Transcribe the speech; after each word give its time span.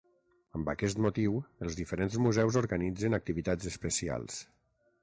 Amb 0.59 0.69
aquest 0.71 1.01
motiu, 1.05 1.35
els 1.67 1.77
diferents 1.81 2.17
museus 2.29 2.59
organitzen 2.63 3.21
activitats 3.21 3.71
especials. 3.75 4.43